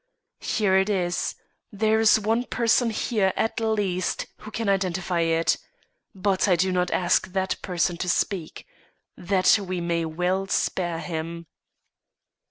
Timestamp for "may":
9.79-10.05